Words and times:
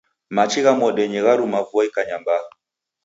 Machi 0.35 0.59
gha 0.65 0.71
mwadenyi 0.79 1.19
gharumagha 1.25 1.67
vua 1.69 1.83
ikanya 1.87 2.17
mbaa. 2.21 2.45